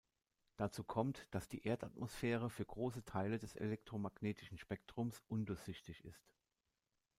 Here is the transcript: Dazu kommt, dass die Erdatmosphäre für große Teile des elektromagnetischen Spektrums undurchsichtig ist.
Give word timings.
Dazu 0.57 0.83
kommt, 0.83 1.27
dass 1.29 1.47
die 1.47 1.63
Erdatmosphäre 1.63 2.49
für 2.49 2.65
große 2.65 3.03
Teile 3.05 3.37
des 3.37 3.55
elektromagnetischen 3.55 4.57
Spektrums 4.57 5.21
undurchsichtig 5.27 6.03
ist. 6.05 6.27